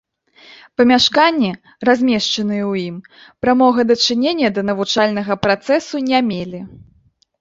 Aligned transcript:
Памяшканні, 0.79 1.51
размешчаныя 1.89 2.61
ў 2.71 2.73
ім, 2.89 2.97
прамога 3.43 3.79
дачынення 3.93 4.47
да 4.57 4.61
навучальнага 4.73 5.33
працэсу 5.45 5.95
не 6.11 6.19
мелі. 6.35 6.59